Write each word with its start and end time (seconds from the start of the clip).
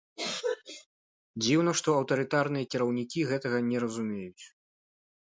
Дзіўна, 1.43 1.71
што 1.83 1.89
аўтарытарныя 1.99 2.69
кіраўнікі 2.75 3.25
гэтага 3.33 3.57
не 3.71 3.77
разумеюць. 3.89 4.43